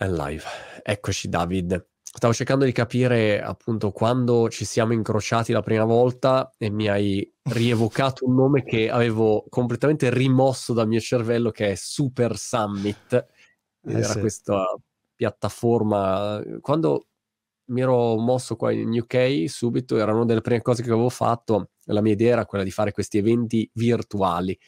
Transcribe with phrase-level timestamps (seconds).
[0.00, 0.44] È live.
[0.82, 1.88] Eccoci David.
[2.02, 7.30] Stavo cercando di capire appunto quando ci siamo incrociati la prima volta e mi hai
[7.42, 13.12] rievocato un nome che avevo completamente rimosso dal mio cervello che è Super Summit.
[13.12, 14.20] Eh Era sì.
[14.20, 14.64] questa
[15.14, 16.40] piattaforma.
[16.62, 17.08] Quando
[17.66, 21.72] mi ero mosso qua in UK subito, era una delle prime cose che avevo fatto.
[21.88, 24.58] La mia idea era quella di fare questi eventi virtuali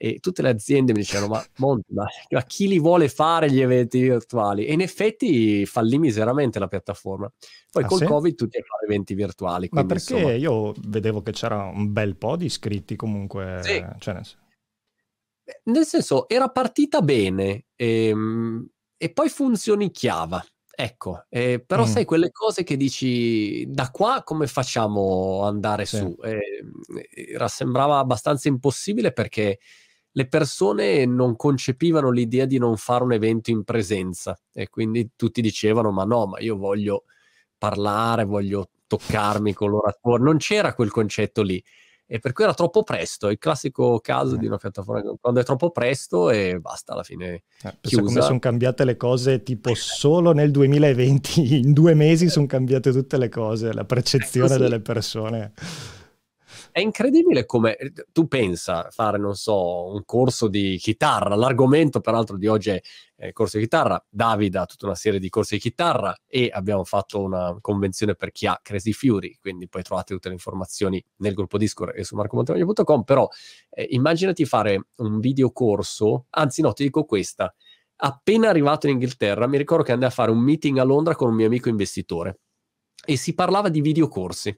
[0.00, 3.60] e tutte le aziende mi dicevano ma Monti, ma, ma, chi li vuole fare gli
[3.60, 4.64] eventi virtuali?
[4.64, 7.30] E in effetti fallì miseramente la piattaforma.
[7.70, 8.04] Poi ah, col sì?
[8.04, 9.68] Covid tutti fare eventi virtuali.
[9.72, 10.34] Ma perché insomma...
[10.34, 13.58] io vedevo che c'era un bel po' di iscritti comunque.
[13.62, 13.84] Sì.
[13.98, 14.24] Cioè, nel...
[15.64, 15.84] nel...
[15.84, 20.44] senso, era partita bene e, ehm, e poi funzionicchiava.
[20.80, 21.88] Ecco, eh, però mm.
[21.88, 25.96] sai quelle cose che dici da qua come facciamo andare sì.
[25.96, 26.16] su?
[26.22, 29.58] Eh, sembrava abbastanza impossibile perché
[30.12, 35.40] le persone non concepivano l'idea di non fare un evento in presenza e quindi tutti
[35.40, 37.04] dicevano ma no, ma io voglio
[37.56, 41.62] parlare, voglio toccarmi con l'oratore, non c'era quel concetto lì
[42.10, 45.70] e per cui era troppo presto, il classico caso di una piattaforma quando è troppo
[45.70, 47.42] presto e basta alla fine.
[47.62, 52.92] Eh, come sono cambiate le cose tipo solo nel 2020, in due mesi sono cambiate
[52.92, 54.58] tutte le cose, la percezione sì.
[54.58, 55.52] delle persone
[56.78, 61.34] è incredibile come eh, tu pensa fare, non so, un corso di chitarra.
[61.34, 62.80] L'argomento, peraltro, di oggi è
[63.16, 64.02] eh, corso di chitarra.
[64.08, 68.30] Davide ha tutta una serie di corsi di chitarra e abbiamo fatto una convenzione per
[68.30, 72.14] chi ha Crazy Fury, quindi poi trovate tutte le informazioni nel gruppo Discord e su
[72.16, 73.02] marcomontemagno.com.
[73.02, 73.28] Però
[73.70, 77.52] eh, immaginati fare un videocorso, anzi no, ti dico questa.
[78.00, 81.30] Appena arrivato in Inghilterra, mi ricordo che andai a fare un meeting a Londra con
[81.30, 82.38] un mio amico investitore
[83.04, 84.56] e si parlava di videocorsi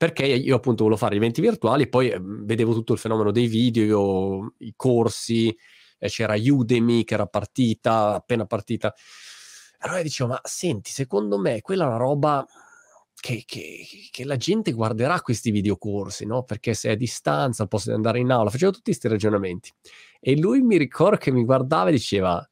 [0.00, 3.48] perché io appunto volevo fare eventi virtuali e poi eh, vedevo tutto il fenomeno dei
[3.48, 5.54] video, i corsi,
[5.98, 8.94] eh, c'era Udemy che era partita, appena partita.
[9.80, 12.46] Allora dicevo, ma senti, secondo me quella è una roba
[13.14, 16.44] che, che, che, la gente guarderà questi videocorsi, no?
[16.44, 19.70] Perché se è a distanza, posso andare in aula, facevo tutti questi ragionamenti.
[20.18, 22.42] E lui mi ricordo che mi guardava e diceva,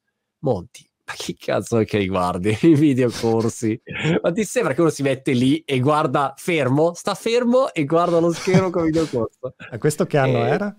[0.41, 3.81] Monti, ma chi cazzo è che guardi i videocorsi?
[4.21, 8.19] ma ti sembra che uno si mette lì e guarda fermo, sta fermo e guarda
[8.19, 9.55] lo schermo con il videocorso?
[9.71, 10.47] A questo che anno e...
[10.47, 10.77] era?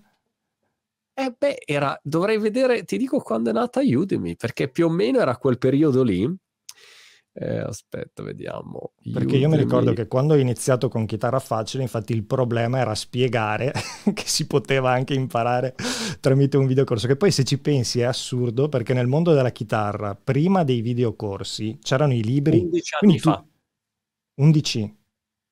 [1.13, 5.19] Eh beh, era, dovrei vedere, ti dico quando è nata Udemy, perché più o meno
[5.19, 6.33] era quel periodo lì
[7.33, 8.93] eh, aspetta, vediamo.
[9.13, 12.93] Perché io mi ricordo che quando ho iniziato con chitarra facile, infatti il problema era
[12.93, 13.71] spiegare
[14.13, 15.75] che si poteva anche imparare
[16.19, 20.13] tramite un videocorso, che poi se ci pensi è assurdo perché nel mondo della chitarra,
[20.15, 22.59] prima dei videocorsi, c'erano i libri...
[22.59, 23.35] 11 anni fa.
[23.37, 24.43] Tu...
[24.43, 24.97] 11?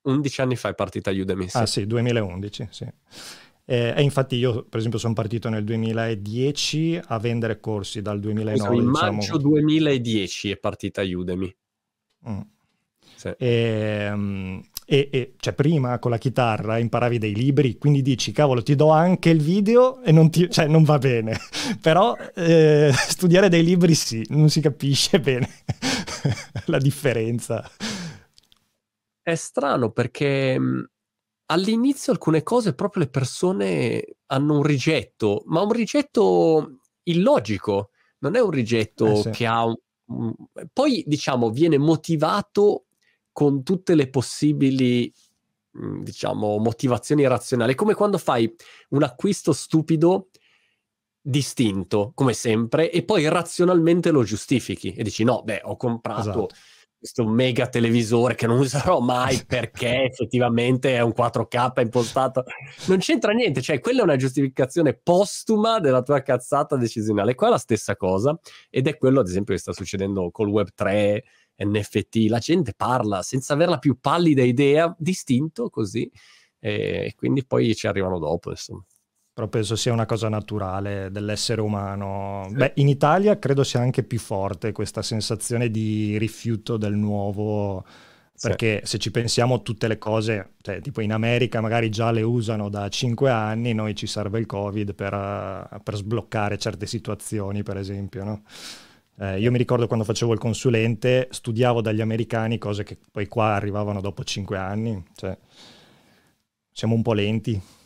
[0.02, 1.48] 11 anni fa è partita Udemy.
[1.48, 1.56] Sì.
[1.56, 2.86] Ah sì, 2011, sì.
[3.64, 8.74] Eh, e infatti io, per esempio, sono partito nel 2010 a vendere corsi dal 2009.
[8.76, 9.12] In diciamo...
[9.12, 11.54] maggio 2010 è partita Udemy.
[12.28, 12.40] Mm.
[13.16, 13.34] Sì.
[13.36, 18.60] E, um, e, e, cioè prima con la chitarra imparavi dei libri, quindi dici cavolo
[18.60, 21.38] ti do anche il video e non, ti, cioè, non va bene,
[21.80, 25.48] però eh, studiare dei libri sì, non si capisce bene
[26.64, 27.62] la differenza.
[29.22, 30.82] È strano perché mm,
[31.52, 38.40] all'inizio alcune cose proprio le persone hanno un rigetto, ma un rigetto illogico, non è
[38.40, 39.30] un rigetto eh sì.
[39.30, 39.76] che ha un,
[40.72, 42.86] poi diciamo viene motivato
[43.32, 45.12] con tutte le possibili
[45.70, 48.52] diciamo motivazioni razionali, come quando fai
[48.90, 50.30] un acquisto stupido
[51.22, 56.48] distinto, come sempre, e poi razionalmente lo giustifichi e dici no, beh, ho comprato esatto
[57.00, 62.44] questo mega televisore che non userò mai perché effettivamente è un 4K impostato.
[62.88, 67.34] Non c'entra niente, cioè quella è una giustificazione postuma della tua cazzata decisionale.
[67.34, 70.68] Qua è la stessa cosa ed è quello ad esempio che sta succedendo col Web
[70.74, 71.24] 3,
[71.56, 76.10] NFT, la gente parla senza avere la più pallida idea, distinto così
[76.58, 78.84] e quindi poi ci arrivano dopo, insomma
[79.40, 82.44] però penso sia una cosa naturale dell'essere umano.
[82.50, 82.56] Sì.
[82.56, 87.82] Beh, in Italia credo sia anche più forte questa sensazione di rifiuto del nuovo,
[88.38, 88.86] perché sì.
[88.86, 92.86] se ci pensiamo tutte le cose, cioè, tipo in America magari già le usano da
[92.90, 98.42] cinque anni, noi ci serve il Covid per, per sbloccare certe situazioni, per esempio, no?
[99.20, 103.54] eh, io mi ricordo quando facevo il consulente, studiavo dagli americani cose che poi qua
[103.54, 105.34] arrivavano dopo cinque anni, cioè,
[106.70, 107.78] siamo un po' lenti.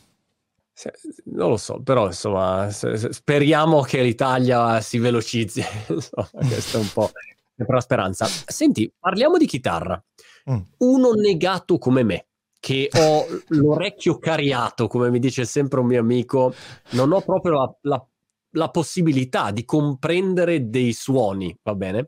[1.25, 5.63] Non lo so, però insomma, speriamo che l'Italia si velocizzi.
[5.87, 7.11] questa è un po'
[7.55, 8.25] la speranza.
[8.25, 10.01] Senti, parliamo di chitarra.
[10.49, 10.59] Mm.
[10.79, 12.27] Uno negato come me,
[12.59, 16.53] che ho l'orecchio cariato, come mi dice sempre un mio amico,
[16.91, 18.07] non ho proprio la, la,
[18.51, 22.07] la possibilità di comprendere dei suoni, va bene?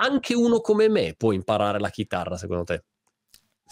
[0.00, 2.84] anche uno come me può imparare la chitarra, secondo te?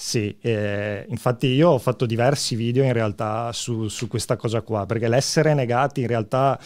[0.00, 4.86] Sì, eh, infatti io ho fatto diversi video in realtà su, su questa cosa qua,
[4.86, 6.56] perché l'essere negati in realtà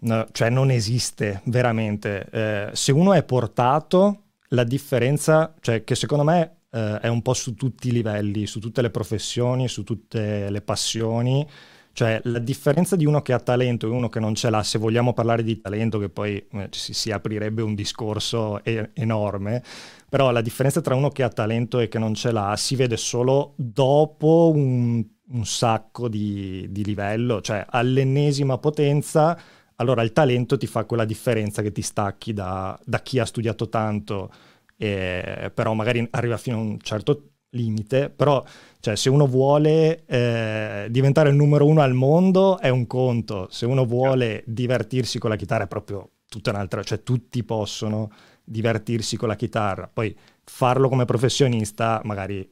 [0.00, 2.26] no, cioè non esiste veramente.
[2.30, 7.32] Eh, se uno è portato, la differenza, cioè che secondo me eh, è un po'
[7.32, 11.46] su tutti i livelli, su tutte le professioni, su tutte le passioni,
[11.92, 14.78] cioè la differenza di uno che ha talento e uno che non ce l'ha, se
[14.78, 19.62] vogliamo parlare di talento, che poi eh, si, si, aprirebbe un discorso e- enorme,
[20.08, 22.96] però la differenza tra uno che ha talento e che non ce l'ha si vede
[22.96, 29.38] solo dopo un, un sacco di, di livello, cioè all'ennesima potenza,
[29.76, 33.68] allora il talento ti fa quella differenza che ti stacchi da, da chi ha studiato
[33.68, 34.30] tanto,
[34.76, 38.44] eh, però magari arriva fino a un certo limite, però
[38.80, 43.66] cioè, se uno vuole eh, diventare il numero uno al mondo è un conto, se
[43.66, 48.10] uno vuole divertirsi con la chitarra è proprio tutta un'altra, cioè tutti possono
[48.44, 49.90] divertirsi con la chitarra.
[49.92, 52.48] Poi farlo come professionista magari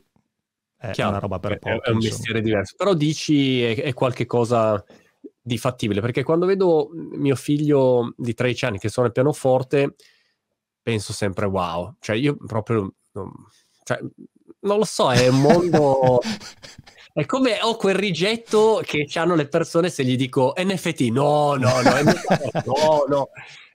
[0.78, 1.82] è Chiaro, una roba per poco.
[1.82, 2.75] È un mestiere diverso.
[2.76, 4.82] Però dici è, è qualche cosa
[5.40, 9.94] di fattibile, perché quando vedo mio figlio di 13 anni che suona il pianoforte,
[10.82, 11.94] penso sempre wow.
[12.00, 12.93] Cioè io proprio...
[13.84, 14.00] Cioè,
[14.61, 16.20] non lo so, è un mondo...
[17.17, 21.81] È come ho quel rigetto che hanno le persone se gli dico NFT, no, no,
[21.81, 23.29] no, no, no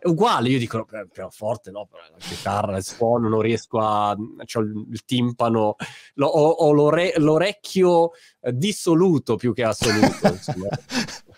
[0.03, 4.09] è uguale, io dico eh, pianoforte, no, la chitarra, il suono, non riesco a...
[4.09, 5.75] ho il timpano,
[6.17, 10.39] ho, ho l'ore, l'orecchio eh, dissoluto più che assoluto.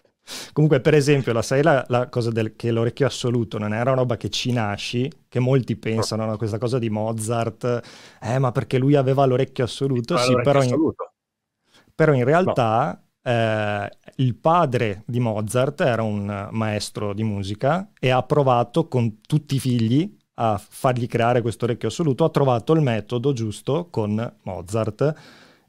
[0.53, 4.01] Comunque, per esempio, la sai la, la cosa del, che l'orecchio assoluto non era una
[4.01, 7.81] roba che ci nasci, che molti pensano a questa cosa di Mozart,
[8.21, 11.03] eh, ma perché lui aveva l'orecchio assoluto, sì, l'orecchio però, assoluto.
[11.03, 18.09] In, però in realtà eh, il padre di Mozart era un maestro di musica e
[18.09, 22.81] ha provato con tutti i figli a fargli creare questo orecchio assoluto, ha trovato il
[22.81, 25.13] metodo giusto con Mozart,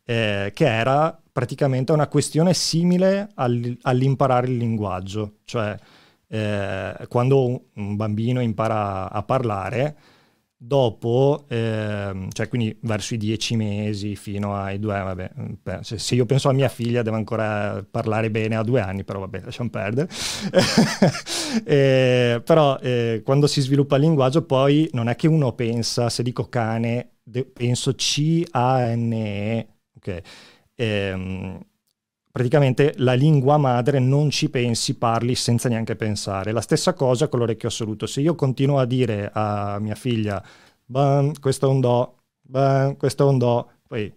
[0.05, 5.77] eh, che era praticamente una questione simile all, all'imparare il linguaggio, cioè
[6.29, 9.97] eh, quando un bambino impara a parlare,
[10.57, 15.31] dopo, ehm, cioè quindi verso i dieci mesi fino ai due vabbè,
[15.83, 19.19] se, se, io penso a mia figlia deve ancora parlare bene a due anni, però
[19.19, 20.09] vabbè, lasciamo perdere.
[21.67, 26.23] eh, però eh, quando si sviluppa il linguaggio poi non è che uno pensa, se
[26.23, 30.23] dico cane, de- penso C-A-N-E, ok?
[30.77, 31.61] Ehm,
[32.31, 36.51] praticamente la lingua madre non ci pensi, parli senza neanche pensare.
[36.51, 38.07] La stessa cosa con l'orecchio assoluto.
[38.07, 40.45] Se io continuo a dire a mia figlia,
[41.41, 42.17] questo è un do,
[42.99, 44.13] questo è un do, poi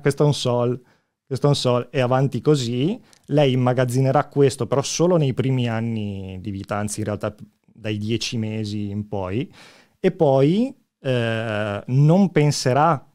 [0.00, 0.82] questo è un sol,
[1.24, 6.38] questo è un sol, e avanti così, lei immagazzinerà questo, però solo nei primi anni
[6.40, 7.34] di vita, anzi in realtà
[7.64, 9.50] dai dieci mesi in poi,
[10.00, 13.06] e poi eh, non penserà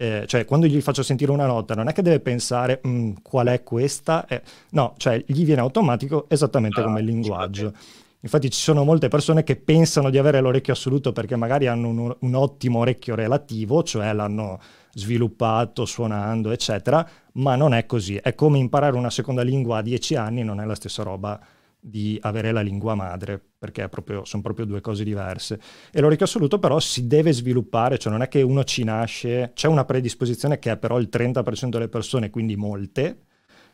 [0.00, 3.48] eh, cioè quando gli faccio sentire una nota non è che deve pensare mm, qual
[3.48, 7.74] è questa, eh, no, cioè gli viene automatico esattamente ah, come il linguaggio.
[8.20, 12.16] Infatti ci sono molte persone che pensano di avere l'orecchio assoluto perché magari hanno un,
[12.18, 14.58] un ottimo orecchio relativo, cioè l'hanno
[14.94, 18.16] sviluppato suonando, eccetera, ma non è così.
[18.16, 21.38] È come imparare una seconda lingua a dieci anni, non è la stessa roba
[21.80, 25.60] di avere la lingua madre, perché proprio, sono proprio due cose diverse.
[25.90, 29.66] E l'orecchio assoluto però si deve sviluppare, cioè non è che uno ci nasce, c'è
[29.66, 33.24] una predisposizione che è però il 30% delle persone, quindi molte,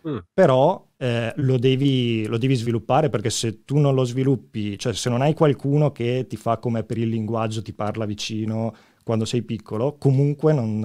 [0.08, 0.18] mm.
[0.32, 5.10] però eh, lo, devi, lo, devi, sviluppare perché se tu non lo sviluppi, cioè se
[5.10, 9.42] non hai qualcuno che ti fa come per il linguaggio, ti parla vicino quando sei
[9.42, 10.80] piccolo, comunque non,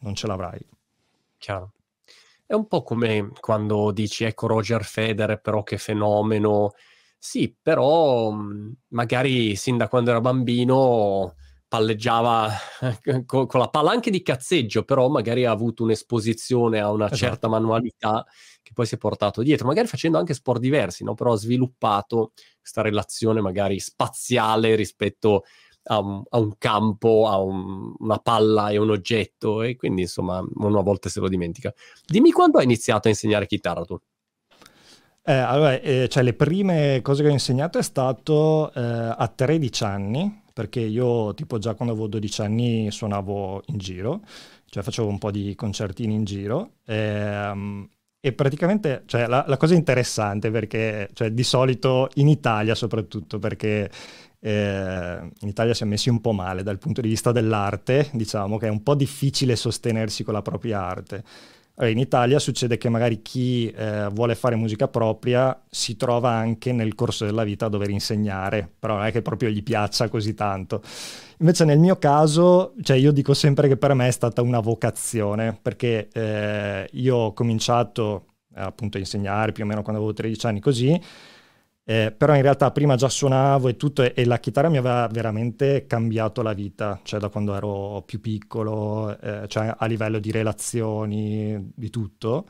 [0.00, 0.60] non ce l'avrai.
[1.38, 1.72] Chiaro.
[2.48, 6.72] È un po' come quando dici, ecco Roger Federer, però che fenomeno.
[7.18, 11.34] Sì, però mhmm, magari sin da quando era bambino
[11.68, 12.48] palleggiava
[13.26, 17.16] con, con la palla anche di cazzeggio, però magari ha avuto un'esposizione a una esatto.
[17.16, 18.24] certa manualità
[18.62, 21.14] che poi si è portato dietro, magari facendo anche sport diversi, no?
[21.14, 25.42] però ha sviluppato questa relazione magari spaziale rispetto
[25.88, 30.44] a un, a un campo, a un, una palla e un oggetto e quindi insomma
[30.54, 31.72] uno a volte se lo dimentica.
[32.06, 33.98] Dimmi quando hai iniziato a insegnare chitarra tu?
[35.28, 39.82] Eh, allora, eh, cioè, le prime cose che ho insegnato è stato eh, a 13
[39.84, 44.20] anni, perché io tipo già quando avevo 12 anni suonavo in giro,
[44.66, 46.74] cioè facevo un po' di concertini in giro.
[46.86, 47.88] Ehm,
[48.20, 53.90] e praticamente, cioè, la, la, cosa interessante perché, cioè, di solito in Italia soprattutto, perché
[54.40, 58.58] eh, in Italia si è messi un po' male dal punto di vista dell'arte, diciamo
[58.58, 61.24] che è un po' difficile sostenersi con la propria arte.
[61.82, 66.94] in Italia succede che magari chi eh, vuole fare musica propria si trova anche nel
[66.94, 70.82] corso della vita a dover insegnare, però non è che proprio gli piaccia così tanto.
[71.38, 75.58] Invece nel mio caso, cioè io dico sempre che per me è stata una vocazione,
[75.60, 78.24] perché eh, io ho cominciato
[78.54, 80.98] eh, appunto a insegnare più o meno quando avevo 13 anni così,
[81.88, 85.06] eh, però in realtà prima già suonavo e tutto e, e, la chitarra mi aveva
[85.06, 90.32] veramente cambiato la vita, cioè da quando ero più piccolo, eh, cioè a livello di
[90.32, 92.46] relazioni, di tutto.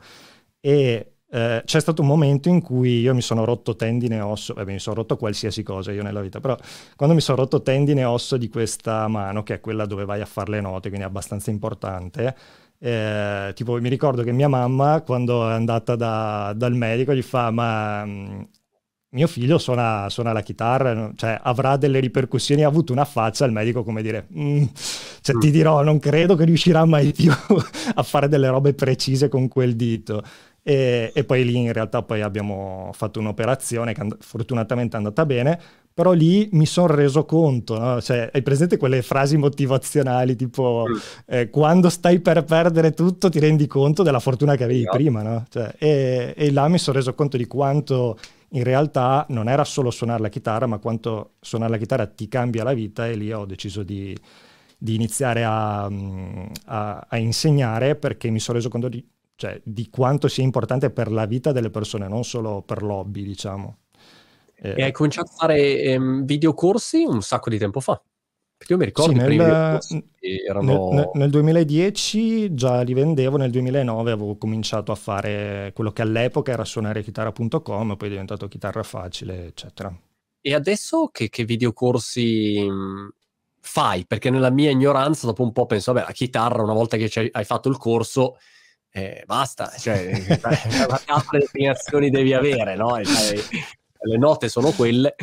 [0.59, 4.55] E eh, c'è stato un momento in cui io mi sono rotto tendine e osso,
[4.55, 6.57] vabbè mi sono rotto qualsiasi cosa io nella vita, però
[6.95, 10.21] quando mi sono rotto tendine e osso di questa mano, che è quella dove vai
[10.21, 12.35] a fare le note, quindi è abbastanza importante,
[12.79, 17.49] eh, tipo mi ricordo che mia mamma quando è andata da, dal medico gli fa
[17.51, 18.41] ma mm,
[19.09, 23.51] mio figlio suona, suona, la chitarra, cioè avrà delle ripercussioni, ha avuto una faccia al
[23.51, 24.63] medico come dire, mm,
[25.21, 25.39] cioè, mm.
[25.39, 27.31] ti dirò, non credo che riuscirà mai più
[27.95, 30.21] a fare delle robe precise con quel dito.
[30.61, 35.57] E, e, poi lì in realtà poi abbiamo fatto un'operazione che fortunatamente è andata bene,
[35.93, 38.01] però lì mi sono reso conto, no?
[38.01, 40.97] cioè, hai presente quelle frasi motivazionali tipo mm.
[41.25, 44.91] eh, quando stai per perdere tutto ti rendi conto della fortuna che avevi no.
[44.91, 45.45] prima, no?
[45.49, 48.17] Cioè, e, e là mi sono reso conto di quanto
[48.51, 52.63] in realtà non era solo suonare la chitarra, ma quanto suonare la chitarra ti cambia
[52.63, 54.17] la vita e lì ho deciso di,
[54.77, 60.27] di iniziare a, a, a, insegnare perché mi sono reso conto di, cioè, di, quanto
[60.27, 63.77] sia importante per la vita delle persone, non solo per l'hobby, diciamo.
[64.55, 68.01] Eh, e hai cominciato a fare ehm, videocorsi un sacco di tempo fa?
[68.57, 70.09] Perché io mi ricordo sì, nel,
[70.47, 70.89] erano...
[70.91, 76.51] nel, nel, 2010 già li vendevo, nel 2009 avevo cominciato a fare quello che all'epoca
[76.51, 79.95] era suonare chitarra.com, poi è diventato chitarra facile, eccetera.
[80.41, 82.67] E adesso che, che videocorsi
[83.59, 84.05] fai?
[84.07, 87.45] Perché nella mia ignoranza dopo un po' penso, vabbè, la chitarra una volta che hai
[87.45, 88.37] fatto il corso,
[88.89, 90.09] eh, basta, cioè,
[91.05, 93.03] quante declinazioni devi avere, no?
[93.03, 93.37] Cioè,
[94.01, 95.13] le note sono quelle.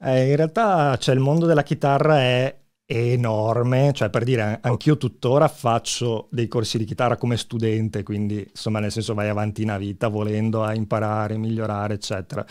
[0.00, 5.48] Eh, in realtà cioè, il mondo della chitarra è enorme, cioè per dire anch'io tuttora
[5.48, 10.08] faccio dei corsi di chitarra come studente, quindi insomma nel senso vai avanti in vita
[10.08, 12.46] volendo a imparare, migliorare, eccetera.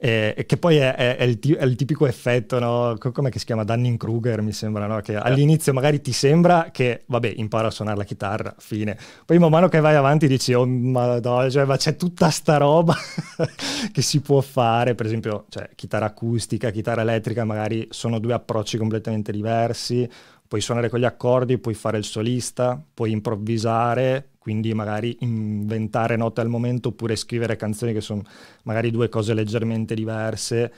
[0.00, 2.96] E, che poi è, è, è, il, è, il, tipico effetto, no?
[3.12, 3.64] come si chiama?
[3.64, 5.00] Dunning-Kruger mi sembra, no?
[5.00, 8.96] che all'inizio magari ti sembra che, vabbè, impara a suonare la chitarra, fine.
[9.26, 12.94] Poi man mano che vai avanti dici, oh madonna, cioè, ma c'è tutta sta roba
[13.90, 18.78] che si può fare, per esempio, cioè, chitarra acustica, chitarra elettrica, magari sono due approcci
[18.78, 20.08] completamente diversi,
[20.46, 26.40] puoi suonare con gli accordi, puoi fare il solista, puoi improvvisare, quindi magari inventare note
[26.40, 28.22] al momento oppure scrivere canzoni che sono
[28.62, 30.72] magari due cose leggermente diverse.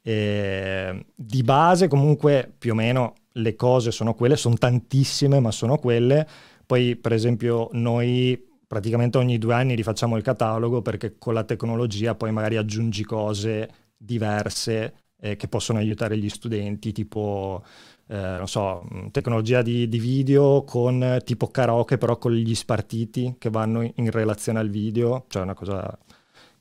[0.00, 5.76] E di base comunque più o meno le cose sono quelle, sono tantissime ma sono
[5.76, 6.24] quelle.
[6.64, 12.14] Poi per esempio noi praticamente ogni due anni rifacciamo il catalogo perché con la tecnologia
[12.14, 17.64] poi magari aggiungi cose diverse eh, che possono aiutare gli studenti, tipo
[18.08, 23.50] eh, non so, tecnologia di, di, video con tipo karaoke però con gli spartiti che
[23.50, 25.98] vanno in relazione al video, cioè una cosa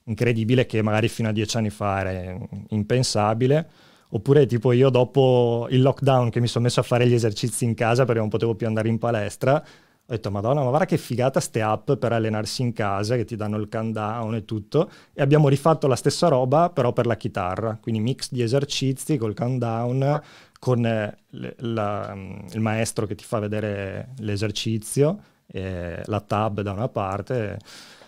[0.05, 2.37] incredibile che magari fino a dieci anni fa era
[2.69, 3.69] impensabile.
[4.09, 7.73] Oppure tipo io dopo il lockdown che mi sono messo a fare gli esercizi in
[7.73, 9.63] casa perché non potevo più andare in palestra,
[10.07, 13.35] ho detto, madonna, ma guarda che figata ste app per allenarsi in casa che ti
[13.35, 14.91] danno il countdown e tutto.
[15.13, 19.33] E abbiamo rifatto la stessa roba però per la chitarra, quindi mix di esercizi col
[19.33, 20.21] countdown,
[20.59, 22.15] con eh, la,
[22.51, 27.57] il maestro che ti fa vedere l'esercizio, la tab da una parte.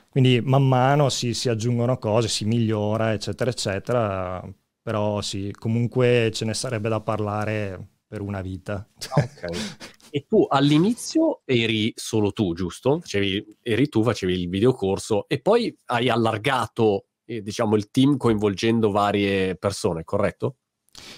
[0.08, 4.48] Quindi man mano si, si, aggiungono cose, si migliora, eccetera, eccetera.
[4.84, 8.88] Però sì, comunque ce ne sarebbe da parlare per una vita.
[9.16, 9.88] Ok.
[10.10, 13.00] e tu all'inizio eri solo tu, giusto?
[13.00, 18.92] Facevi, eri tu, facevi il videocorso e poi hai allargato, eh, diciamo, il team coinvolgendo
[18.92, 20.58] varie persone, corretto?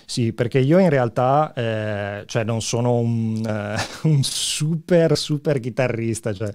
[0.06, 6.34] Sì, perché io in realtà eh, cioè non sono un, uh, un, super, super chitarrista,
[6.34, 6.52] cioè,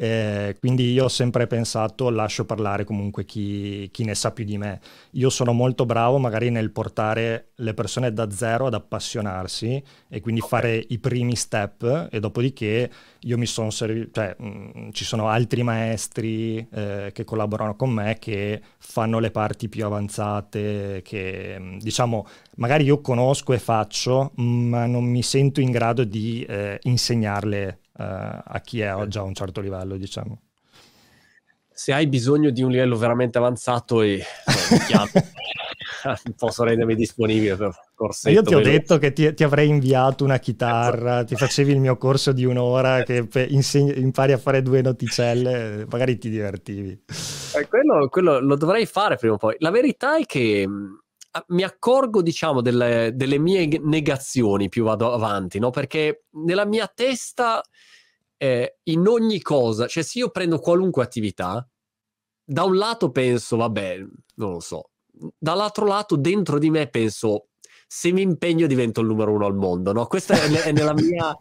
[0.00, 4.56] eh, quindi io ho sempre pensato lascio parlare comunque chi, chi, ne sa più di
[4.56, 4.80] me.
[5.12, 10.40] Io sono molto bravo magari nel portare le persone da zero ad appassionarsi e quindi
[10.40, 10.60] okay.
[10.60, 12.88] fare i primi step e dopodiché
[13.22, 17.90] io mi sono servito, cioè mh, mm, ci sono altri maestri eh, che collaborano con
[17.90, 22.24] me che fanno le parti più avanzate, che mm, diciamo
[22.58, 28.60] magari io conosco e faccio, ma non mi sento in grado di eh, insegnarle a
[28.64, 30.40] chi è già a un certo livello, diciamo.
[31.72, 34.22] Se hai bisogno di un livello veramente avanzato e
[36.36, 38.34] posso rendermi disponibile per corsetto.
[38.34, 38.78] Io ti ho veloce.
[38.78, 43.02] detto che ti, ti, avrei inviato una chitarra, ti facevi il mio corso di un'ora
[43.02, 47.04] che insegni, impari a fare due noticelle, magari ti divertivi.
[47.56, 49.56] Eh, quello, quello, lo dovrei fare prima o poi.
[49.58, 50.66] La verità è che
[51.48, 55.70] mi accorgo, diciamo, delle, delle, mie negazioni più vado avanti, no?
[55.70, 57.62] Perché nella mia testa,
[58.36, 61.66] eh, in ogni cosa, cioè se io prendo qualunque attività,
[62.44, 63.98] da un lato penso, vabbè,
[64.36, 64.90] non lo so,
[65.38, 67.48] dall'altro lato dentro di me penso,
[67.86, 70.06] se mi impegno divento il numero uno al mondo, no?
[70.06, 71.36] Questa è, è nella mia...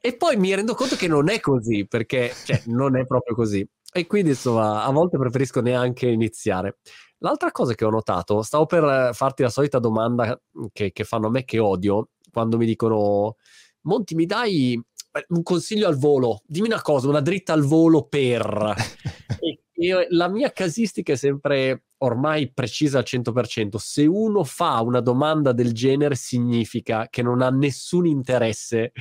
[0.00, 3.66] e poi mi rendo conto che non è così, perché cioè, non è proprio così.
[3.92, 6.78] E quindi, insomma, a volte preferisco neanche iniziare.
[7.18, 10.38] L'altra cosa che ho notato, stavo per farti la solita domanda
[10.72, 13.36] che, che fanno a me che odio, quando mi dicono,
[13.82, 14.74] Monti, mi dai
[15.12, 18.74] eh, un consiglio al volo, dimmi una cosa, una dritta al volo per...
[19.40, 23.76] e, e la mia casistica è sempre ormai precisa al 100%.
[23.76, 28.92] Se uno fa una domanda del genere significa che non ha nessun interesse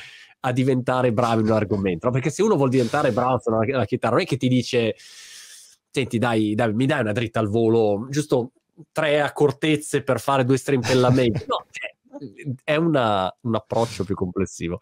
[0.41, 2.09] a diventare bravo in un argomento.
[2.11, 4.95] Perché se uno vuol diventare bravo sulla chitarra, non è che ti dice
[5.95, 8.51] senti dai, dai, mi dai una dritta al volo, giusto
[8.91, 11.45] tre accortezze per fare due strimpellamenti.
[11.47, 11.95] no, cioè,
[12.61, 14.81] è una, un approccio più complessivo.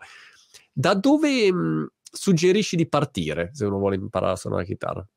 [0.71, 5.07] Da dove mh, suggerisci di partire se uno vuole imparare a suonare la chitarra?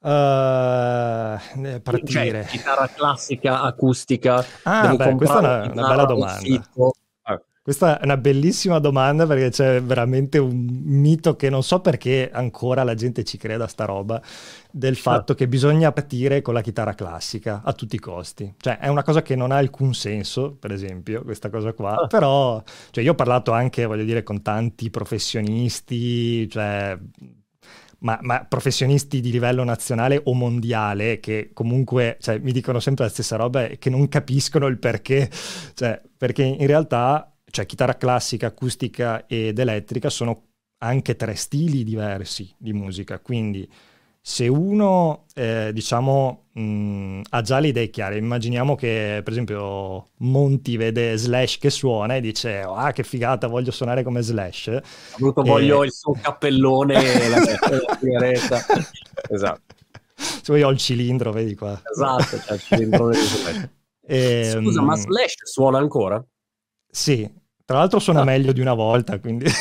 [0.00, 2.44] Uh, partire.
[2.44, 4.44] Cioè, chitarra classica, acustica.
[4.64, 6.68] Ah, beh, questa è una, una bella domanda.
[7.68, 12.82] Questa è una bellissima domanda perché c'è veramente un mito che non so perché ancora
[12.82, 14.22] la gente ci creda a sta roba
[14.70, 18.54] del fatto che bisogna partire con la chitarra classica a tutti i costi.
[18.56, 22.06] Cioè è una cosa che non ha alcun senso, per esempio, questa cosa qua, ah.
[22.06, 26.98] però cioè, io ho parlato anche, voglio dire, con tanti professionisti, cioè
[27.98, 33.10] ma, ma, professionisti di livello nazionale o mondiale che comunque cioè, mi dicono sempre la
[33.10, 35.30] stessa roba e che non capiscono il perché,
[35.74, 40.44] cioè, perché in realtà cioè chitarra classica, acustica ed elettrica sono
[40.78, 43.68] anche tre stili diversi di musica, quindi
[44.20, 50.76] se uno eh, diciamo mh, ha già le idee chiare, immaginiamo che per esempio Monti
[50.76, 54.80] vede Slash che suona e dice ah che figata voglio suonare come Slash.
[55.14, 55.48] Avuto e...
[55.48, 57.40] voglio il suo cappellone e la,
[57.98, 58.66] sigaretta.
[59.30, 59.74] esatto.
[60.14, 61.80] Se vuoi ho il cilindro, vedi qua.
[61.90, 63.10] Esatto, c'è il cilindro.
[64.04, 66.22] E, Scusa, ma Slash suona ancora?
[66.90, 67.28] Sì,
[67.64, 68.24] tra l'altro suona ah.
[68.24, 69.44] meglio di una volta, quindi...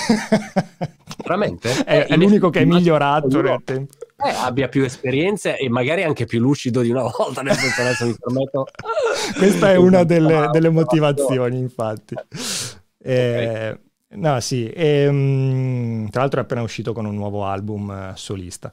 [1.24, 1.84] Veramente?
[1.84, 3.94] è, è l'unico che è migliorato nel tempo.
[4.26, 8.06] Eh, abbia più esperienze e magari anche più lucido di una volta, nel senso adesso
[8.06, 8.66] mi permetto...
[9.38, 12.16] Questa è una delle, delle motivazioni, infatti.
[13.04, 13.80] Eh, okay.
[14.10, 18.72] No, sì, e, um, tra l'altro è appena uscito con un nuovo album uh, solista.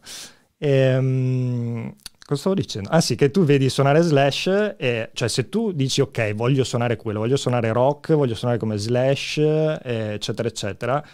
[0.57, 1.93] E, um,
[2.27, 2.89] Cosa stavo dicendo?
[2.89, 6.97] Ah sì, che tu vedi suonare Slash e cioè se tu dici ok, voglio suonare
[6.97, 11.05] quello, voglio suonare rock, voglio suonare come Slash, eccetera, eccetera,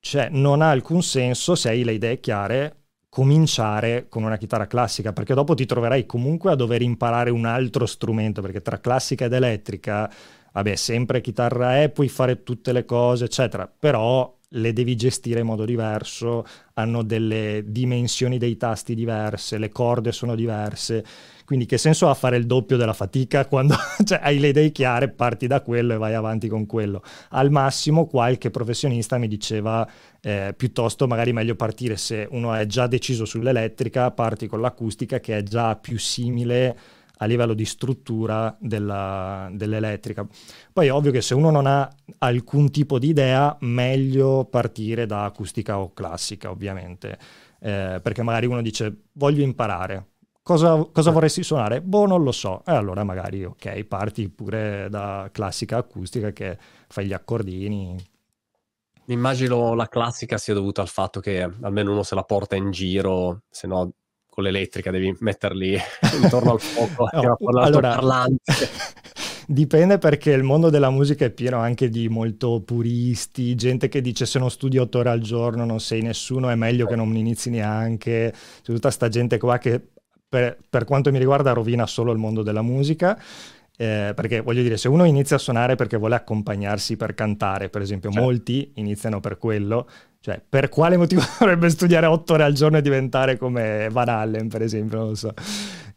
[0.00, 2.76] cioè non ha alcun senso se hai le idee chiare
[3.10, 7.84] cominciare con una chitarra classica, perché dopo ti troverai comunque a dover imparare un altro
[7.84, 10.10] strumento, perché tra classica ed elettrica,
[10.52, 15.46] vabbè, sempre chitarra è, puoi fare tutte le cose, eccetera, però le devi gestire in
[15.46, 21.04] modo diverso, hanno delle dimensioni dei tasti diverse, le corde sono diverse,
[21.44, 25.08] quindi che senso ha fare il doppio della fatica quando cioè, hai le idee chiare,
[25.08, 27.02] parti da quello e vai avanti con quello.
[27.30, 29.86] Al massimo qualche professionista mi diceva
[30.20, 35.38] eh, piuttosto magari meglio partire se uno è già deciso sull'elettrica, parti con l'acustica che
[35.38, 36.76] è già più simile
[37.18, 40.26] a livello di struttura della, dell'elettrica.
[40.72, 45.24] Poi è ovvio che se uno non ha alcun tipo di idea, meglio partire da
[45.24, 47.18] acustica o classica, ovviamente,
[47.60, 50.06] eh, perché magari uno dice voglio imparare.
[50.42, 51.82] Cosa, cosa, vorresti suonare?
[51.82, 52.62] Boh, non lo so.
[52.64, 56.56] E allora magari, ok, parti pure da classica acustica che
[56.88, 57.94] fai gli accordini.
[59.08, 63.42] Immagino la classica sia dovuta al fatto che almeno uno se la porta in giro,
[63.50, 63.92] se no
[64.38, 65.76] con l'elettrica, devi metterli
[66.22, 68.52] intorno al fuoco no, allora, parlante.
[69.50, 74.26] Dipende perché il mondo della musica è pieno anche di molto puristi, gente che dice
[74.26, 77.50] se non studi otto ore al giorno non sei nessuno, è meglio che non inizi
[77.50, 78.32] neanche.
[78.62, 79.80] C'è tutta sta gente qua che
[80.28, 83.20] per, per quanto mi riguarda rovina solo il mondo della musica.
[83.80, 87.80] Eh, perché voglio dire, se uno inizia a suonare perché vuole accompagnarsi per cantare, per
[87.80, 88.24] esempio, certo.
[88.24, 89.88] molti iniziano per quello,
[90.20, 94.48] cioè, per quale motivo dovrebbe studiare otto ore al giorno e diventare come Van Allen,
[94.48, 95.32] per esempio, non lo so.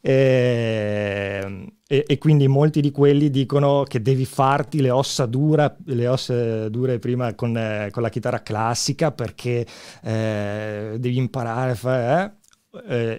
[0.03, 6.07] E, e, e, quindi molti di quelli dicono che devi farti le ossa, dura, le
[6.07, 9.65] ossa dure prima con, eh, con, la chitarra classica perché
[10.03, 12.23] eh, devi imparare a fare...
[12.23, 12.39] Eh?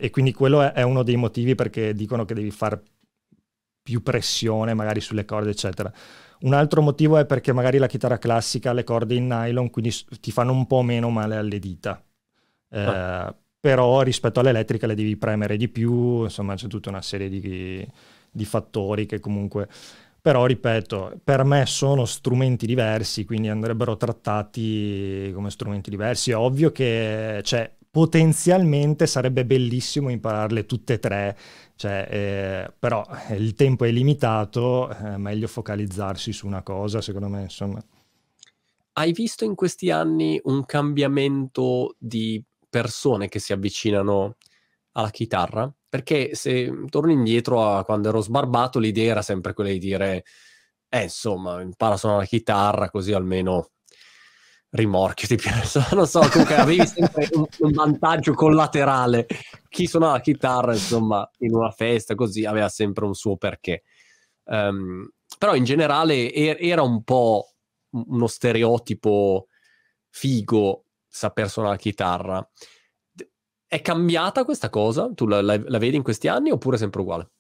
[0.01, 2.83] E quindi quello è, è uno dei motivi perché dicono che devi fare
[3.83, 5.93] più pressione magari sulle corde, eccetera.
[6.43, 10.31] Un altro motivo è perché magari la chitarra classica, le corde in nylon, quindi ti
[10.31, 12.03] fanno un po' meno male alle dita.
[12.69, 13.35] Eh, ah.
[13.61, 17.87] Però rispetto all'elettrica le devi premere di più, insomma c'è tutta una serie di,
[18.31, 19.69] di fattori che comunque...
[20.23, 26.31] Però, ripeto, per me sono strumenti diversi, quindi andrebbero trattati come strumenti diversi.
[26.31, 31.37] È ovvio che cioè, potenzialmente sarebbe bellissimo impararle tutte e tre,
[31.77, 37.29] cioè, eh, però eh, il tempo è limitato, è meglio focalizzarsi su una cosa, secondo
[37.29, 37.85] me, insomma.
[38.95, 44.37] Hai visto in questi anni un cambiamento di persone che si avvicinano
[44.93, 45.71] alla chitarra?
[45.87, 50.25] Perché se torno indietro a quando ero sbarbato, l'idea era sempre quella di dire,
[50.89, 53.69] eh, insomma, impara a suonare la chitarra così almeno
[54.73, 59.27] rimorchio ti piace, non so, comunque avevi sempre un, un, vantaggio collaterale.
[59.69, 63.83] Chi suonava la chitarra, insomma, in una festa così aveva sempre un suo perché.
[64.45, 65.09] Um,
[65.39, 67.53] però in generale er- era un po'
[67.91, 69.47] uno stereotipo
[70.09, 72.51] figo saper suonare la chitarra.
[73.67, 75.11] È cambiata questa cosa?
[75.15, 77.31] Tu la, la, la vedi in questi anni oppure è sempre uguale?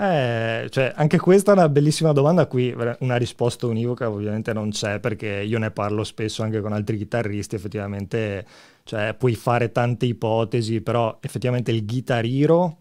[0.00, 4.70] Eh, cioè, anche questa è una bellissima domanda a cui una risposta univoca ovviamente non
[4.70, 8.46] c'è perché io ne parlo spesso anche con altri chitarristi, effettivamente
[8.84, 12.76] cioè, puoi fare tante ipotesi, però effettivamente il Guitar Hero,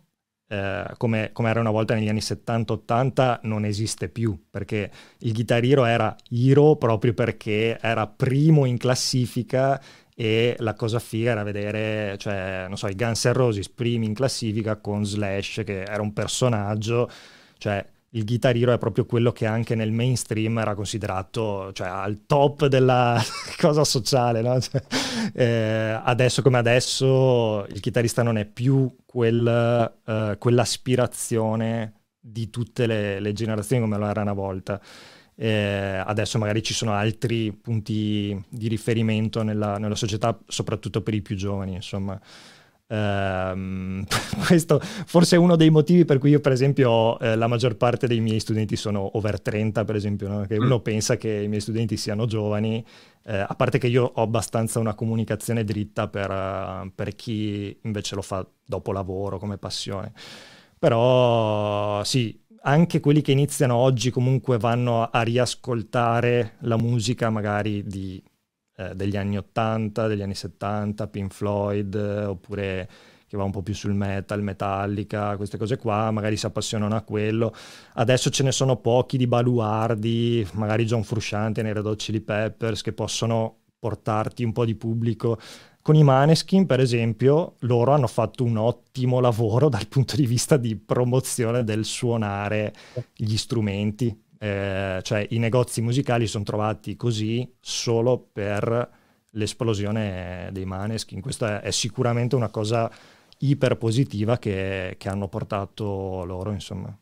[0.48, 5.64] eh, come, come, era una volta negli anni 70-80, non esiste più perché il Guitar
[5.64, 9.82] Hero era Hero proprio perché era primo in classifica
[10.20, 14.16] e la cosa figa era vedere, cioè, non so, i Guns N' Roses primi in
[14.16, 17.08] classifica con Slash, che era un personaggio,
[17.60, 22.66] cioè il Guitar è proprio quello che anche nel mainstream era considerato cioè, al top
[22.66, 23.22] della
[23.62, 24.42] cosa sociale.
[24.42, 24.60] No?
[24.60, 24.82] Cioè,
[25.34, 33.20] eh, adesso come adesso il chitarrista non è più quel, uh, quell'aspirazione di tutte le,
[33.20, 34.82] le generazioni come lo era una volta.
[35.40, 41.22] Eh, adesso magari ci sono altri punti di riferimento nella, nella società, soprattutto per i
[41.22, 42.20] più giovani, insomma.
[42.90, 44.06] Um,
[44.48, 48.08] questo forse è uno dei motivi per cui io per esempio eh, la maggior parte
[48.08, 50.46] dei miei studenti sono over 30 per esempio no?
[50.46, 50.64] che mm.
[50.64, 52.82] uno pensa che i miei studenti siano giovani
[53.26, 58.16] eh, a parte che io ho abbastanza una comunicazione dritta per, uh, per chi invece
[58.16, 60.14] lo fa dopo lavoro come passione
[60.80, 68.22] però sì anche quelli che iniziano oggi comunque vanno a, riascoltare la musica magari di,
[68.76, 72.90] eh, degli anni 80, degli anni 70, Pink Floyd, eh, oppure
[73.28, 77.02] che va un po' più sul metal, Metallica, queste cose qua, magari si appassionano a
[77.02, 77.54] quello.
[77.96, 82.82] Adesso ce ne sono pochi di baluardi, magari John Frusciante nei Red Hot Chili Peppers,
[82.82, 85.40] che possono portarti un po' di pubblico
[85.88, 90.58] con i Maneskin, per esempio, loro hanno fatto un ottimo lavoro dal punto di vista
[90.58, 92.74] di promozione del suonare
[93.16, 94.26] gli strumenti.
[94.38, 98.96] Eh, cioè i negozi musicali sono trovati così solo per
[99.30, 101.22] l'esplosione dei Maneskin.
[101.22, 102.92] Questa è, è sicuramente una cosa
[103.38, 106.94] iper positiva che, che hanno portato loro, insomma.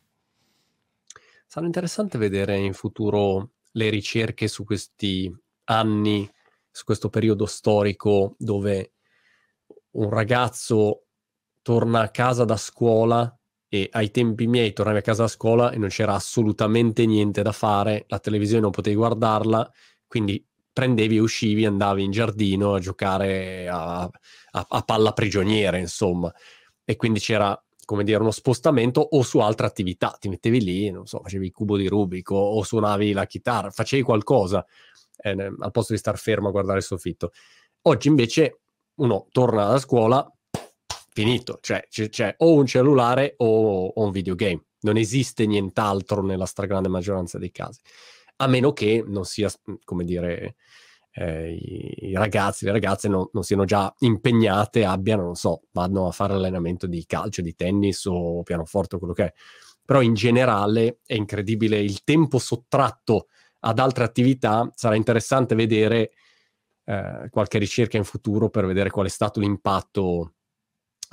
[1.44, 6.30] Sarà interessante vedere in futuro le ricerche su questi anni
[6.76, 8.92] su questo periodo storico dove
[9.92, 11.04] un ragazzo
[11.62, 13.34] torna a casa da scuola
[13.66, 17.52] e ai tempi miei tornavi a casa da scuola e non c'era assolutamente niente da
[17.52, 19.72] fare, la televisione non potevi guardarla,
[20.06, 26.30] quindi prendevi e uscivi, andavi in giardino a giocare a, a, a palla prigioniera, insomma.
[26.84, 30.14] E quindi c'era, come dire, uno spostamento o su altre attività.
[30.20, 33.70] Ti mettevi lì, non so, facevi il cubo di Rubik o, o suonavi la chitarra,
[33.70, 34.62] facevi qualcosa
[35.16, 37.32] eh, al posto di star fermo a guardare il soffitto.
[37.82, 38.60] Oggi invece
[38.96, 40.28] uno torna da scuola,
[41.12, 44.64] finito, cioè c- c'è o un cellulare o, o un videogame.
[44.80, 47.80] Non esiste nient'altro nella stragrande maggioranza dei casi,
[48.36, 49.50] a meno che non sia,
[49.84, 50.56] come dire,
[51.12, 56.06] eh, i, i, ragazzi, le ragazze non, non, siano già impegnate, abbiano, non so, vanno
[56.06, 59.32] a fare allenamento di calcio, di tennis o pianoforte o quello che è.
[59.84, 63.28] Però in generale è incredibile il tempo sottratto
[63.66, 66.12] ad altre attività, sarà interessante vedere
[66.84, 70.34] eh, qualche ricerca in futuro per vedere qual è stato l'impatto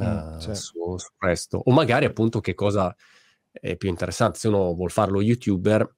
[0.02, 0.54] mm, eh, certo.
[0.54, 1.62] su, su, questo.
[1.66, 2.96] O magari appunto che cosa
[3.52, 5.96] è più interessante, se uno vuole farlo youtuber,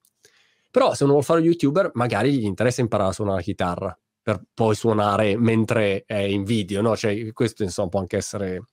[0.72, 4.41] però se uno vuole fare youtuber magari gli interessa imparare a suonare la chitarra per
[4.54, 6.96] poi suonare mentre è in video, no?
[6.96, 8.63] Cioè questo insomma può anche essere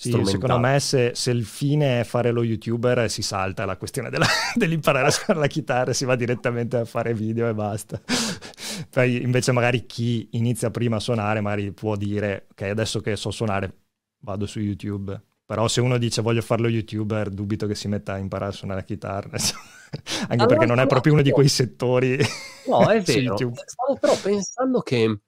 [0.00, 4.10] sì, secondo me se, se, il fine è fare lo youtuber si salta la questione
[4.10, 8.00] della, dell'imparare a suonare la chitarra, si va direttamente a fare video e basta.
[8.90, 13.32] Poi invece magari chi inizia prima a suonare magari può dire ok adesso che so
[13.32, 13.74] suonare
[14.20, 18.18] vado su YouTube Però se uno dice voglio farlo youtuber, dubito che si metta a
[18.18, 19.30] imparare a suonare la chitarra.
[19.34, 22.18] Anche allora, perché non è proprio uno di quei settori.
[22.66, 23.34] No, è vero.
[23.36, 25.22] Stavo però pensando che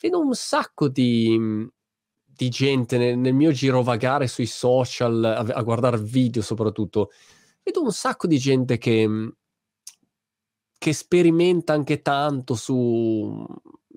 [0.00, 1.68] vedo un sacco di,
[2.36, 7.10] di gente nel, nel, mio girovagare sui social, a, a, guardare video soprattutto.
[7.62, 9.08] Vedo un sacco di gente che,
[10.76, 13.46] che sperimenta anche tanto su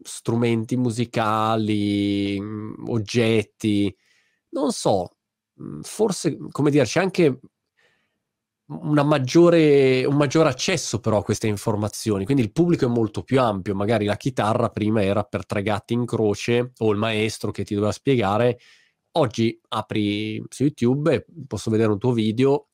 [0.02, 2.40] strumenti musicali,
[2.88, 3.96] oggetti.
[4.50, 5.18] Non so,
[5.82, 7.40] forse, come dire, c'è anche
[8.68, 13.76] maggiore, un maggiore accesso però a queste informazioni, quindi il pubblico è molto più ampio,
[13.76, 17.74] magari la chitarra prima era per tre gatti in croce o il maestro che ti
[17.74, 18.60] doveva spiegare,
[19.14, 22.68] oggi apri su YouTube e posso vedere un tuo video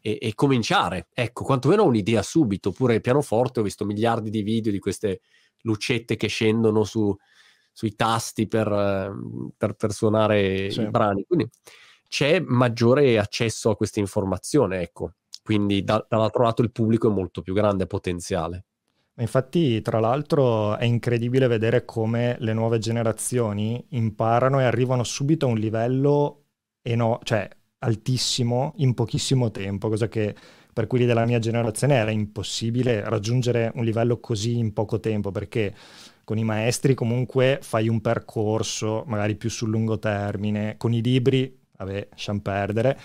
[0.00, 4.72] e, e cominciare, ecco, quantomeno ho un'idea subito, oppure pianoforte, ho visto miliardi di video
[4.72, 5.20] di queste
[5.62, 7.16] lucette che scendono su,
[7.72, 9.14] sui tasti per,
[9.56, 10.82] per, per suonare sì.
[10.82, 11.48] i brani, quindi
[12.08, 15.12] c'è maggiore accesso a questa informazione, ecco.
[15.46, 18.64] Quindi da, dall'altro lato il pubblico è molto più grande potenziale.
[19.18, 25.50] Infatti, tra l'altro, è incredibile vedere come le nuove generazioni imparano e arrivano subito a
[25.50, 26.46] un livello
[26.82, 30.34] eno- cioè, altissimo in pochissimo tempo, cosa che
[30.72, 35.72] per quelli della mia generazione era impossibile raggiungere un livello così in poco tempo, perché
[36.24, 41.56] con i maestri comunque fai un percorso, magari più sul lungo termine, con i libri
[41.76, 42.98] vabbè, lasciamo perdere.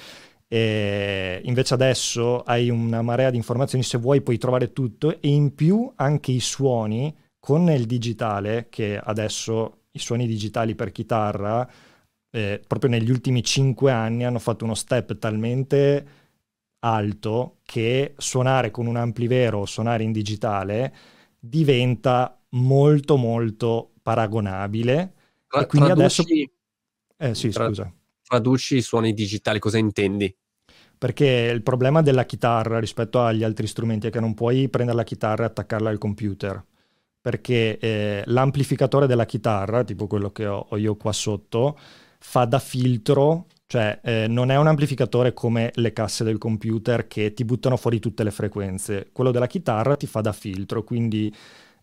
[0.53, 5.55] E invece adesso hai una marea di informazioni, se vuoi puoi trovare tutto e in
[5.55, 11.65] più anche i suoni con il digitale, che adesso i suoni digitali per chitarra,
[12.31, 16.07] eh, proprio negli ultimi cinque anni hanno fatto uno step talmente
[16.79, 20.93] alto che suonare con un amplivero o suonare in digitale
[21.39, 25.13] diventa molto molto paragonabile.
[25.47, 26.51] Tra, e quindi traduci, adesso...
[27.15, 27.93] Eh sì, tra, scusa
[28.31, 30.33] traduci i suoni digitali, cosa intendi?
[31.01, 35.03] Perché il problema della chitarra rispetto agli altri strumenti è che non puoi prendere la
[35.03, 36.63] chitarra e attaccarla al computer.
[37.19, 41.75] Perché eh, l'amplificatore della chitarra, tipo quello che ho, ho io qua sotto,
[42.19, 47.33] fa da filtro cioè, eh, non è un amplificatore come le casse del computer che
[47.33, 49.07] ti buttano fuori tutte le frequenze.
[49.13, 51.33] Quello della chitarra ti fa da filtro, quindi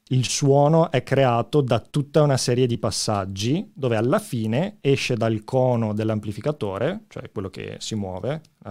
[0.09, 5.45] il suono è creato da tutta una serie di passaggi dove alla fine esce dal
[5.45, 8.71] cono dell'amplificatore, cioè quello che si muove, uh,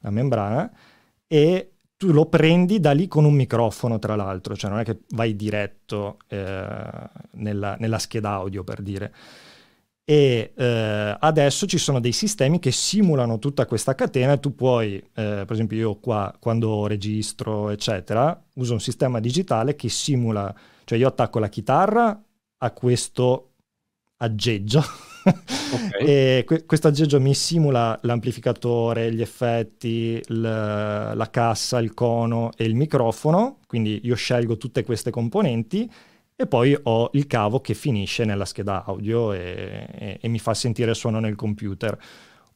[0.00, 0.70] la membrana,
[1.26, 5.00] e tu lo prendi da lì con un microfono, tra l'altro, cioè non è che
[5.10, 9.14] vai diretto eh, nella, nella scheda audio per dire
[10.08, 14.34] e eh, adesso ci sono dei sistemi che simulano tutta questa catena.
[14.34, 19.74] E tu puoi, eh, per esempio io qua quando registro eccetera, uso un sistema digitale
[19.74, 22.22] che simula, cioè io attacco la chitarra
[22.58, 23.54] a questo
[24.18, 24.80] aggeggio.
[25.24, 26.06] Okay.
[26.06, 30.40] e que- questo aggeggio mi simula l'amplificatore, gli effetti, l-
[31.14, 35.90] la cassa, il cono e il microfono, quindi io scelgo tutte queste componenti
[36.36, 40.52] e poi ho il cavo che finisce nella scheda audio e, e, e mi fa
[40.52, 41.98] sentire il suono nel computer.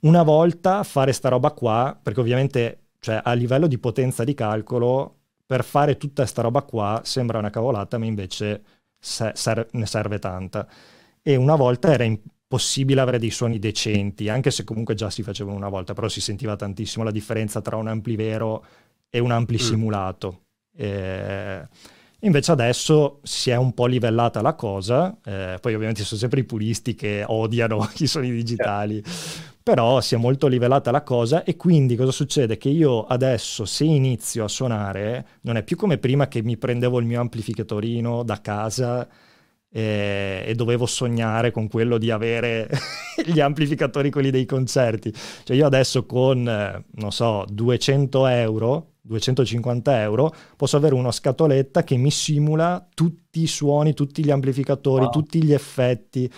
[0.02, 5.16] Una volta fare sta roba qua, perché ovviamente cioè, a livello di potenza di calcolo,
[5.46, 8.62] per fare tutta sta roba qua sembra una cavolata, ma invece
[8.98, 10.68] se, ser- ne serve tanta.
[11.22, 15.56] E una volta era impossibile avere dei suoni decenti, anche se comunque già si facevano
[15.56, 18.64] una volta, però si sentiva tantissimo la differenza tra un ampli vero
[19.08, 19.58] e un ampli mm.
[19.58, 20.42] simulato.
[20.76, 21.66] E
[22.20, 26.44] Invece adesso si è un po' livellata la cosa, eh, poi ovviamente sono sempre i
[26.44, 29.02] puristi che odiano i suoni digitali,
[29.62, 32.58] però si è molto livellata la cosa e quindi cosa succede?
[32.58, 36.98] Che io adesso se inizio a suonare non è più come prima che mi prendevo
[36.98, 39.08] il mio amplificatorino da casa
[39.70, 42.68] e, e dovevo sognare con quello di avere
[43.24, 45.12] gli amplificatori quelli dei concerti.
[45.44, 51.96] Cioè io adesso con, non so, 200 euro 250 euro, posso avere una scatoletta che
[51.96, 55.10] mi simula tutti i suoni, tutti gli amplificatori, wow.
[55.10, 56.30] tutti gli effetti.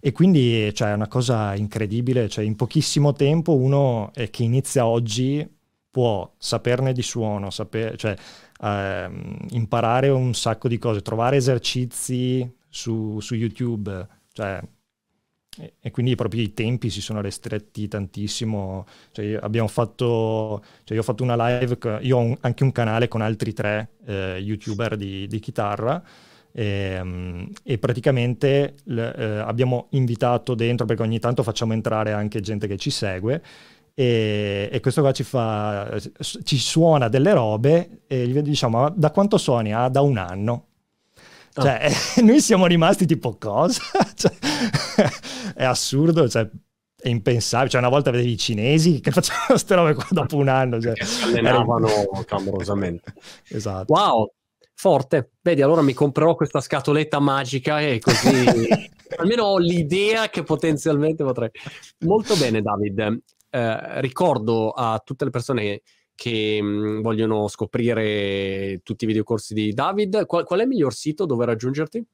[0.00, 4.86] E quindi cioè, è una cosa incredibile, cioè, in pochissimo tempo uno eh, che inizia
[4.86, 5.48] oggi
[5.88, 8.14] può saperne di suono, saper, cioè,
[8.60, 9.10] eh,
[9.50, 14.60] imparare un sacco di cose, trovare esercizi su, su YouTube, cioè,
[15.80, 18.86] e, quindi proprio i tempi si sono restretti tantissimo.
[19.12, 23.08] Cioè, abbiamo fatto, cioè io ho fatto una live, io ho un, anche un canale
[23.08, 26.02] con altri tre eh, youtuber di, di chitarra.
[26.52, 32.40] E, ehm, e, praticamente le, eh, abbiamo invitato dentro perché ogni tanto facciamo entrare anche
[32.40, 33.42] gente che ci segue
[33.98, 39.38] e, e, questo qua ci fa ci suona delle robe e gli diciamo da quanto
[39.38, 39.72] suoni?
[39.72, 40.66] Ah, da un anno
[41.62, 41.88] cioè,
[42.18, 42.20] oh.
[42.24, 43.80] noi siamo rimasti tipo cosa?
[44.14, 44.32] cioè,
[45.54, 46.48] è assurdo, cioè,
[46.96, 47.70] è impensabile.
[47.70, 50.80] Cioè, una volta vedevi i cinesi che facevano queste robe qua dopo un anno.
[50.80, 51.88] Cioè, si allenavano
[52.26, 53.14] clamorosamente.
[53.48, 53.92] esatto.
[53.92, 54.32] Wow,
[54.74, 55.30] forte.
[55.40, 61.50] Vedi, allora mi comprerò questa scatoletta magica e così almeno ho l'idea che potenzialmente potrei.
[62.00, 63.20] Molto bene, David.
[63.48, 65.82] Eh, ricordo a tutte le persone che
[66.24, 71.26] mh, mm, vogliono scoprire tutti i videocorsi di David, qual, qual è il miglior sito
[71.26, 72.04] dove raggiungerti?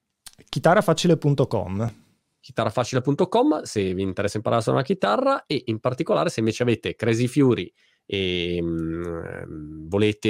[0.49, 1.95] chitarrafacile.com
[2.41, 6.97] chitarrafacile.com se vi interessa imparare a suonare la chitarra e in particolare se invece avete
[6.97, 7.73] Crazy Fury
[8.05, 10.29] e mh, mm, volete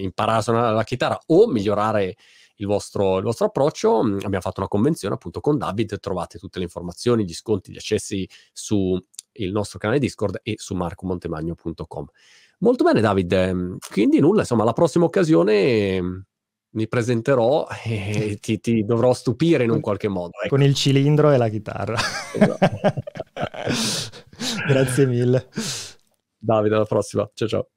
[0.00, 2.16] imparare a suonare la chitarra o migliorare
[2.56, 6.58] il vostro, il vostro approccio, mh, abbiamo fatto una convenzione appunto con David, trovate tutte
[6.58, 9.04] le informazioni, gli sconti, gli accessi sul
[9.50, 12.06] nostro canale Discord e su marcomontemagno.com.
[12.64, 15.52] Molto bene David, ehm, quindi nulla, insomma, alla prossima occasione
[15.96, 16.24] ehm,
[16.70, 20.32] mi presenterò e ti, ti, dovrò stupire in un qualche modo.
[20.40, 20.48] Ecco.
[20.48, 21.98] Con il cilindro e la chitarra.
[22.34, 22.80] Esatto.
[24.66, 25.48] Grazie mille.
[26.38, 27.30] Davide, alla prossima.
[27.34, 27.68] Ciao ciao.